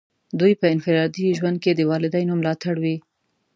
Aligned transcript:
دوی 0.39 0.53
په 0.59 0.65
انفرادي 0.73 1.27
ژوند 1.37 1.57
کې 1.63 1.71
د 1.73 1.81
والدینو 1.89 2.33
ملاتړ 2.41 2.75
وي. 2.83 2.95